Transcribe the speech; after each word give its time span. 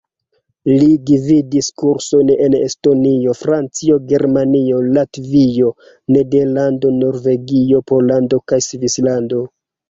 Li 0.67 0.85
gvidis 1.09 1.67
kursojn 1.81 2.31
en 2.45 2.55
Estonio, 2.59 3.35
Francio, 3.41 3.97
Germanio, 4.13 4.79
Latvio, 4.95 5.69
Nederlando, 6.17 6.95
Norvegio, 7.05 7.83
Pollando 7.93 8.41
kaj 8.53 8.61
Svislando. 8.71 9.45